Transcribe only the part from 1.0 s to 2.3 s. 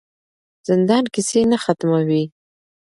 کیسې نه ختموي.